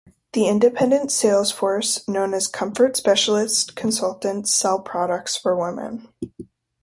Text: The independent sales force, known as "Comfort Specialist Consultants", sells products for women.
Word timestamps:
The 0.33 0.47
independent 0.47 1.11
sales 1.11 1.51
force, 1.51 2.07
known 2.07 2.33
as 2.33 2.47
"Comfort 2.47 2.97
Specialist 2.97 3.75
Consultants", 3.75 4.51
sells 4.51 4.81
products 4.83 5.37
for 5.37 5.55
women. 5.55 6.07